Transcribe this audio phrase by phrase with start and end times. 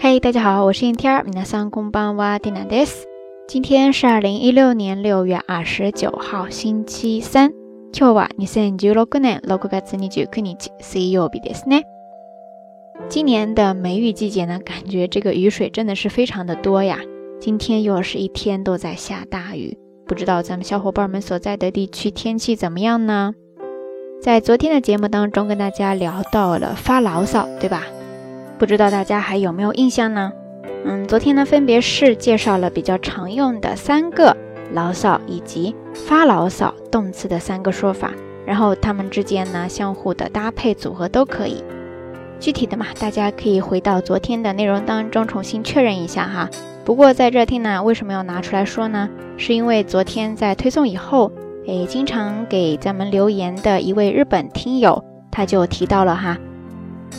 [0.00, 3.06] 嘿，大家好，我是 Inter，皆さんこんばんは、ディナです。
[3.48, 7.52] 今天是二零一六年六月二十九号，星期三。
[7.92, 11.82] 今日は二千十六年六月二十九日、水曜日ですね。
[13.08, 16.98] 今年的梅雨季节呢，感觉这个雨水真的是非常的多呀。
[17.40, 19.76] 今天又是一天都在下大雨，
[20.06, 23.34] 不知道咱们小伙伴们所在的地区天气怎么样呢？
[24.22, 27.82] 在昨天的节目当中，跟大家聊到了发牢骚，对吧？
[28.61, 30.31] 不知道大家还有没有印象呢？
[30.85, 34.37] 嗯，昨天呢，分别是介绍了比较常用的三个
[34.71, 38.11] 牢骚以及发牢骚动词的三个说法，
[38.45, 41.63] 然后它们之间呢相互的搭配组合都可以。
[42.39, 46.47] 具体的嘛，大家可以回到昨天的内容当中重新确认一下哈。
[46.85, 49.09] 不过在这听呢，为什么要拿出来说呢？
[49.37, 51.31] 是因为昨天在推送以后，
[51.65, 56.37] 诶，经常给咱们留言的一位日本听友，他就提到了哈。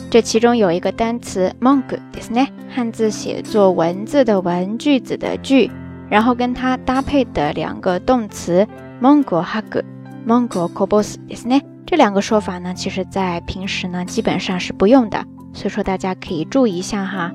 [0.10, 5.70] 这其中有一个单词 mongo，ですね，汉字写作文字的文，句子的句，
[6.10, 8.66] 然后跟它搭配的两个动词
[9.02, 11.62] mongo haku，mongo kobos，ですね。
[11.86, 17.32] 这两个说法呢，其实在平时呢基本上是不用的，所以说大家可以注意一下哈。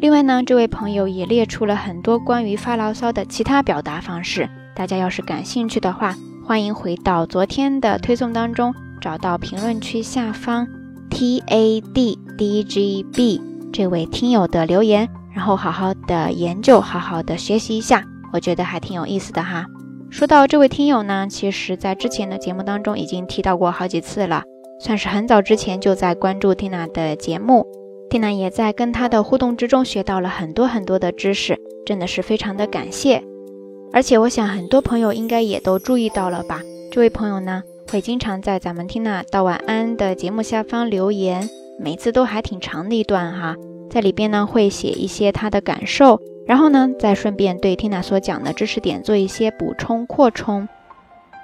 [0.00, 10.66] 另外呢，这位朋友也列出了很多关于发牢骚的其他表达方式，大家要是感兴趣的话，欢迎回到昨天的推送当中，找到评论区下方。
[11.09, 13.41] T A D D G B
[13.73, 19.65] 这位听友的留言，然后好好的研究，好好的学习一下，我觉得还挺有意思的哈。
[20.09, 24.43] 说到这位听友呢，其实在之前的节目当中已经提到过好几次了，
[24.79, 27.65] 算是很早之前就在关注 Tina 的节目
[28.09, 33.23] ，Tina 也在跟他的互动之中学到了很多很多的知识，真的是非常的感谢。
[33.91, 37.63] 而且我想很多朋友应该也都注意到了吧，这位朋友呢。
[37.89, 41.49] 会经常在咱们听娜道晚安的节目下方留言，
[41.79, 43.55] 每次都还挺长的一段哈，
[43.89, 50.67] 在里边呢会写一些他的感受，然后呢再顺便对听娜所讲的知识点做一些补充扩充，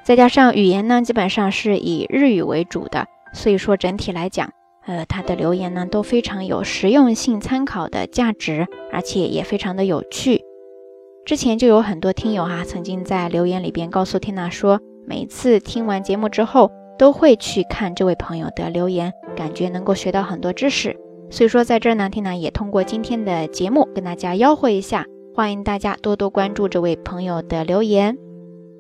[0.03, 4.49] 再加上语言呢基本上是以日语为主的，所以说整体来讲，
[4.85, 10.41] 呃他的留言呢都非常有实用性参考的价值，而且也非常的有趣。
[11.25, 14.81] 之前就有很多听友哈曾经在留言里边告诉听娜说。
[15.05, 20.95] 每次听完节目之后，都会去看这位朋友的留言，感觉能够学到很多知识。
[21.29, 25.05] 所以说，在这儿呢，听呢也通过今天的节目跟大家吆喝一下，
[25.35, 28.17] 欢迎大家多多关注这位朋友的留言。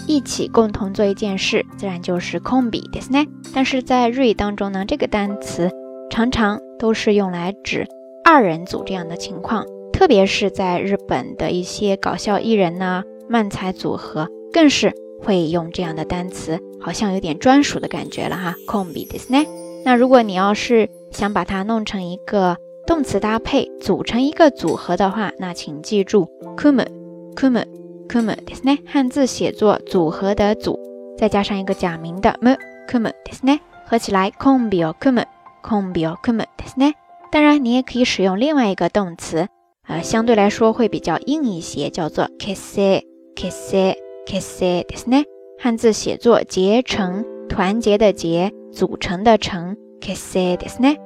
[0.07, 3.29] 一起共同做一件事，自然就是 “combi” ですね。
[3.55, 5.71] 但是在日语当中呢，这个单词
[6.11, 7.87] 常常都是用来指
[8.25, 19.47] 二人组这样的情况，特别是在日本的一些搞笑艺人呢、漫才组合，更是会用这样的单词，好像有点专属的感觉了哈。“combi” ですね。
[19.85, 22.57] 那如果你要是想把它弄成一个
[22.87, 27.76] 动词搭配，组成一个组合的话，那请记住 “kumu”，“kumu”。kumu
[28.09, 30.79] ですね，汉字写作组合的组，
[31.17, 35.25] 再加上一个假名的 mu kumu ですね，合起来 kombi o kumu
[35.63, 36.95] kombi o kumu ですね。
[37.31, 39.49] 当然，你也可以使用另外一个动词，
[39.89, 43.03] 呃，相对来说会比较硬一些，叫做 kese
[43.35, 43.97] kese
[44.27, 45.25] kese ですね。
[45.59, 50.99] 汉字写作结成，团结的结，组成的成 kese ですね。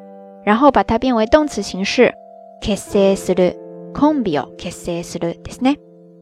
[0.44, 2.12] 然后把它变为动词形式
[2.60, 3.54] kese する
[3.94, 5.76] kombi o kese するですね。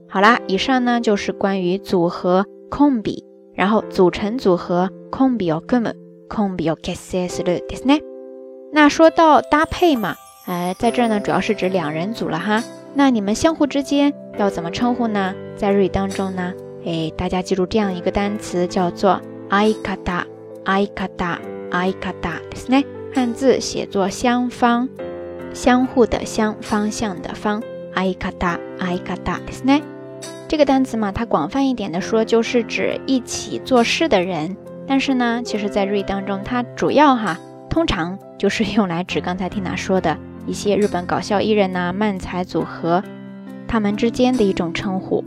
[0.09, 3.25] 好啦，以上呢就是关于组合空比，
[3.55, 5.95] 然后组成组合空比を組む
[6.29, 8.01] 空比を結成するですね。
[8.73, 10.15] 那说到搭配嘛，
[10.47, 12.63] 呃，在这儿呢主要是指两人组了哈。
[12.95, 15.35] 那你们相互之间要怎么称呼呢？
[15.57, 16.53] 在日语当中呢，
[16.85, 19.21] 哎，大家记住这样一个单词叫做
[19.51, 19.73] 相
[20.05, 20.27] 方，
[20.65, 21.39] 相方，
[21.71, 22.85] 相方，ですね。
[23.15, 24.89] 汉字写作相方，
[25.53, 27.63] 相互的相，方向的方，
[27.95, 29.83] 相方，相方，ですね。
[30.50, 34.58] 这个单词嘛，它广泛一点的说，就是指一起做事的人。
[34.88, 37.38] 但是呢，其实在日语当中，它主要哈，
[37.70, 40.18] 通常就是用来指刚才缇娜说的
[40.48, 43.04] 一些日本搞笑艺人呐、漫才组合，
[43.68, 45.24] 他们之间的一种称呼。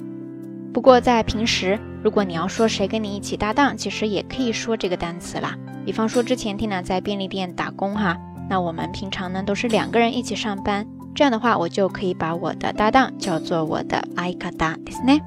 [0.74, 5.56] 不过在平时，如果你要说谁跟你一起搭档，其实也可以说这个单词啦。
[5.86, 8.18] 比方说之前缇娜在便利店打工哈，
[8.50, 10.84] 那我们平常呢都是两个人一起上班，
[11.15, 15.21] 这样的话我就可以把我的搭档叫做我的相方ですね。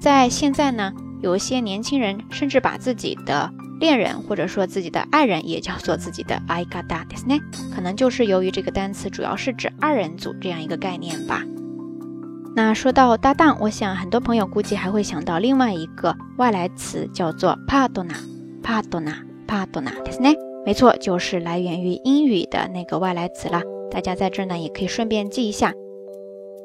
[0.00, 7.40] 在现在呢，有一些年轻人甚至把自己的恋人或者说自己的爱人也叫做自己的相方ですね，
[7.74, 11.42] 可能就是由于这个单词主要是指二人组这样一个概念吧。
[12.54, 20.36] 那说到搭档，我想很多朋友估计还会想到另外一个外来词，叫做 partner，partner，partner，ですね。
[20.64, 23.60] 没错，就是来源于英语的那个外来词了。
[23.91, 25.73] 大家在这呢，也可以顺便记一下。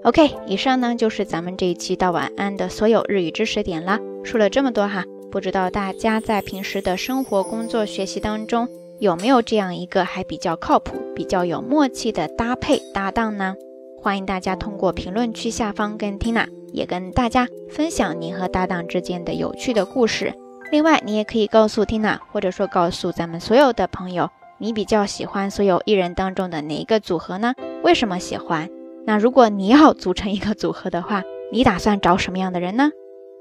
[0.05, 3.99] OK，以上呢就是咱们这一期到晚安的所有日语知识点了。
[4.23, 8.69] 说了这么多哈，不知道大家在平时的生活、工作、学习当中
[9.00, 13.56] 有没有这样一个还比较靠谱、比较有默契的搭配搭档呢？
[14.00, 20.32] 欢迎大家通过评论区下方跟 Tina 也跟大家分享你和搭档之间的有趣的故事。
[20.70, 27.55] 另外，你也可以告诉 Tina，或者说告诉咱们所有的朋友，你比较喜欢所有艺人当中的哪一个组合呢？
[27.82, 28.70] 为什么喜欢？
[29.05, 31.23] 那如果你要组成一个组合的话，
[31.53, 32.91] 你打算找什么样的人呢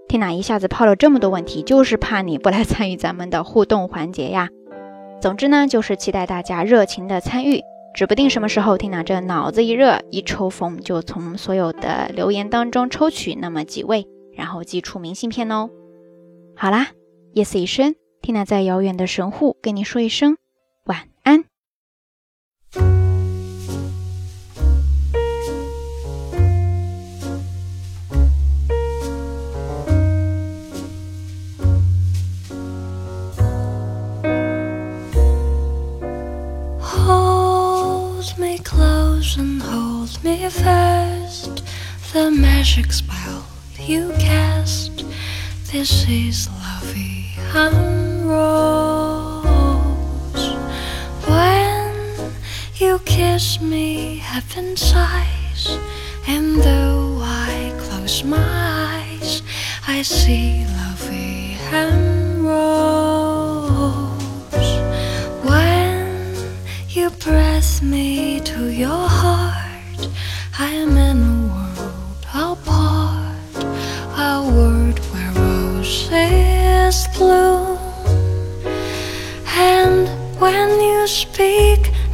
[0.07, 4.50] ？Tina 一下子抛了这么多问题，就是怕你不来参与咱们的互动环节呀。
[5.21, 7.62] 总之呢，就是期待大家热情的参与。
[7.94, 15.69] 指不定什么时候，缇娜这脑子一热，一抽风，就从所有的留言当中抽取那么几位，然后寄出明信片哦。
[16.57, 16.89] 好啦，
[17.31, 20.35] 夜色已深，缇娜在遥远的神户跟你说一声
[20.85, 21.45] 晚安。
[39.38, 41.63] and hold me fast.
[42.13, 43.45] The magic spell
[43.77, 45.03] you cast.
[45.71, 48.84] This is lovey and rose.
[52.95, 55.77] You kiss me, heaven sighs.
[56.27, 59.42] And though I close my eyes,
[59.86, 60.63] I see
[61.74, 63.51] and rose.
[65.44, 66.36] When
[66.89, 70.01] you press me to your heart,
[70.57, 70.98] I am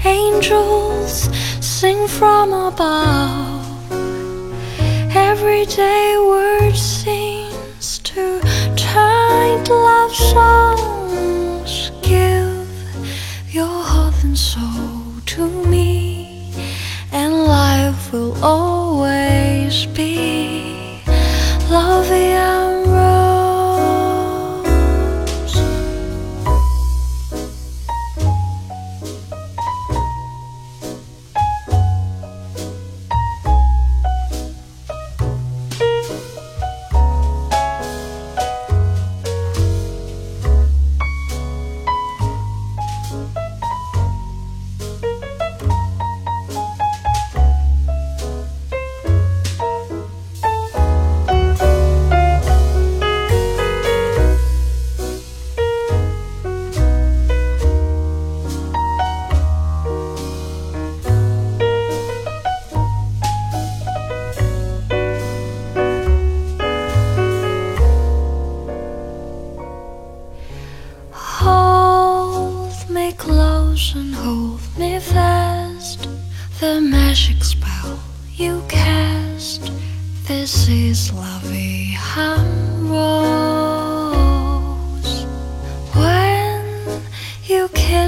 [0.06, 1.30] angels
[1.66, 3.92] sing from above.
[5.16, 8.40] Everyday words seems to
[8.76, 11.92] turn love songs.
[12.02, 12.68] Give
[13.50, 16.54] your heart and soul to me
[17.12, 20.01] and life will always be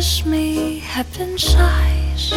[0.03, 2.33] kiss me heaven sighs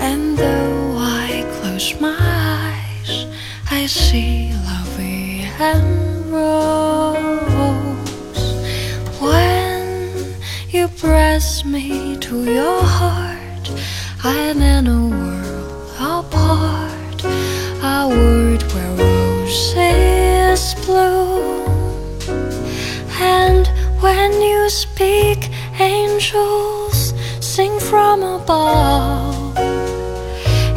[0.00, 3.26] and though I close my eyes
[3.70, 7.56] I see lovey and rose
[9.18, 10.34] when
[10.68, 13.70] you press me to your heart
[14.22, 15.45] I'm in a world
[27.96, 29.56] from above.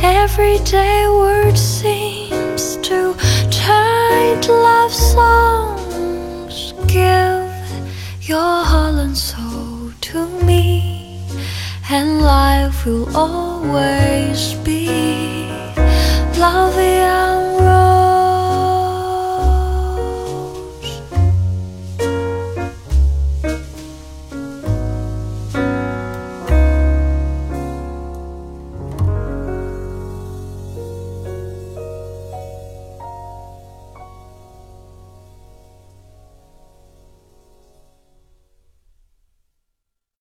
[0.01, 3.13] Everyday word seems to
[3.51, 6.73] tide love songs.
[6.87, 7.51] Give
[8.31, 11.21] your heart and soul to me,
[11.89, 14.87] and life will always be
[16.43, 16.69] love.